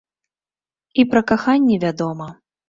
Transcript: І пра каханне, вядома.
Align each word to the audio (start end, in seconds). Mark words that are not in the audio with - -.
І 1.03 1.05
пра 1.11 1.21
каханне, 1.33 1.77
вядома. 1.85 2.27